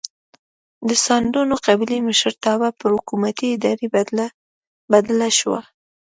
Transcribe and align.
د 0.87 0.89
ساندو 1.05 1.39
قبیلې 1.65 1.97
مشرتابه 2.07 2.69
پر 2.79 2.89
حکومتي 2.97 3.47
ادارې 3.55 3.87
بدله 4.93 5.27
شوه. 5.39 5.61